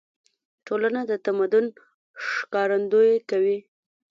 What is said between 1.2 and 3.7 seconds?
تمدن ښکارندويي کوي.